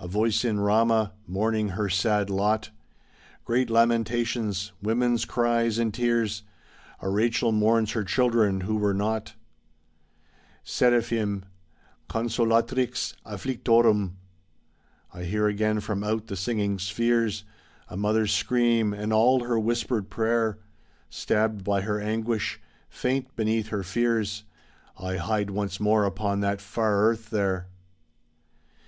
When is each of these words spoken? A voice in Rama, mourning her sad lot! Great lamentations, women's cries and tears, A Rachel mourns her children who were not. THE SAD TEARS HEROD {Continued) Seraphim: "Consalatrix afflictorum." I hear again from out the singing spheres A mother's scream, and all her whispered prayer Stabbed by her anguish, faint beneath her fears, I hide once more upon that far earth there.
A 0.00 0.08
voice 0.08 0.44
in 0.44 0.58
Rama, 0.58 1.12
mourning 1.28 1.68
her 1.68 1.88
sad 1.88 2.30
lot! 2.30 2.70
Great 3.44 3.70
lamentations, 3.70 4.72
women's 4.82 5.24
cries 5.24 5.78
and 5.78 5.94
tears, 5.94 6.42
A 7.00 7.08
Rachel 7.08 7.52
mourns 7.52 7.92
her 7.92 8.02
children 8.02 8.62
who 8.62 8.74
were 8.76 8.92
not. 8.92 9.34
THE 10.64 10.70
SAD 10.72 10.90
TEARS 10.90 10.90
HEROD 10.90 11.00
{Continued) 11.00 11.04
Seraphim: 11.04 11.44
"Consalatrix 12.08 13.14
afflictorum." 13.24 14.16
I 15.14 15.22
hear 15.22 15.46
again 15.46 15.78
from 15.78 16.02
out 16.02 16.26
the 16.26 16.34
singing 16.34 16.80
spheres 16.80 17.44
A 17.86 17.96
mother's 17.96 18.32
scream, 18.34 18.92
and 18.92 19.12
all 19.12 19.44
her 19.44 19.60
whispered 19.60 20.10
prayer 20.10 20.58
Stabbed 21.08 21.62
by 21.62 21.82
her 21.82 22.00
anguish, 22.00 22.60
faint 22.88 23.36
beneath 23.36 23.68
her 23.68 23.84
fears, 23.84 24.42
I 24.98 25.18
hide 25.18 25.50
once 25.50 25.78
more 25.78 26.04
upon 26.04 26.40
that 26.40 26.60
far 26.60 26.96
earth 27.04 27.30
there. 27.30 27.68